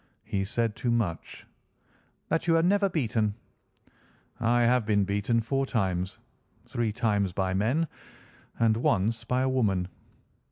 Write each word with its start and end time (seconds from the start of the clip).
"He 0.23 0.45
said 0.45 0.75
too 0.75 0.89
much." 0.89 1.45
"That 2.29 2.47
you 2.47 2.57
are 2.57 2.63
never 2.63 2.89
beaten." 2.89 3.35
"I 4.39 4.61
have 4.63 4.83
been 4.83 5.03
beaten 5.03 5.41
four 5.41 5.67
times—three 5.67 6.91
times 6.93 7.33
by 7.33 7.53
men, 7.53 7.87
and 8.59 8.77
once 8.77 9.23
by 9.25 9.43
a 9.43 9.49
woman." 9.49 9.87